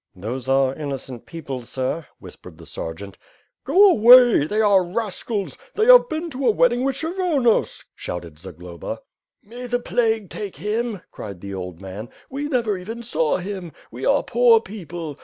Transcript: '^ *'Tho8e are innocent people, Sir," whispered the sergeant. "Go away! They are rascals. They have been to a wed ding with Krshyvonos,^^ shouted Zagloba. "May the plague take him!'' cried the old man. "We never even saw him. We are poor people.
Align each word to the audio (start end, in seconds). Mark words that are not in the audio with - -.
'^ 0.17 0.19
*'Tho8e 0.19 0.49
are 0.49 0.73
innocent 0.77 1.27
people, 1.27 1.61
Sir," 1.61 2.07
whispered 2.17 2.57
the 2.57 2.65
sergeant. 2.65 3.19
"Go 3.63 3.91
away! 3.91 4.47
They 4.47 4.59
are 4.59 4.83
rascals. 4.83 5.59
They 5.75 5.85
have 5.85 6.09
been 6.09 6.31
to 6.31 6.47
a 6.47 6.49
wed 6.49 6.71
ding 6.71 6.83
with 6.83 6.95
Krshyvonos,^^ 6.95 7.85
shouted 7.93 8.39
Zagloba. 8.39 9.01
"May 9.43 9.67
the 9.67 9.77
plague 9.77 10.31
take 10.31 10.55
him!'' 10.55 11.01
cried 11.11 11.39
the 11.39 11.53
old 11.53 11.81
man. 11.81 12.09
"We 12.31 12.45
never 12.45 12.79
even 12.79 13.03
saw 13.03 13.37
him. 13.37 13.73
We 13.91 14.03
are 14.03 14.23
poor 14.23 14.59
people. 14.59 15.19